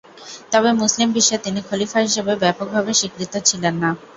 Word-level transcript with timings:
তবে 0.51 0.69
মুসলিম 0.81 1.09
বিশ্বে 1.11 1.37
তিনি 1.37 1.59
খলিফা 1.67 1.99
হিসেবে 1.99 2.33
ব্যাপকভাবে 2.41 2.91
স্বীকৃত 2.93 3.33
ছিলেন 3.47 3.75
না। 3.83 3.89